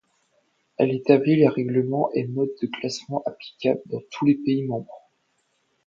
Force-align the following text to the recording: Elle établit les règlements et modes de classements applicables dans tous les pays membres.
Elle 0.77 0.95
établit 0.95 1.35
les 1.35 1.47
règlements 1.47 2.09
et 2.13 2.25
modes 2.25 2.55
de 2.59 2.65
classements 2.65 3.21
applicables 3.27 3.83
dans 3.85 4.01
tous 4.09 4.25
les 4.25 4.33
pays 4.33 4.63
membres. 4.65 5.11